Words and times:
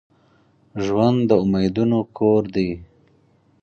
ژوند 0.85 1.19
د 1.29 1.31
امیدونو 1.43 1.99
کور 2.17 2.43
دي. 2.55 2.69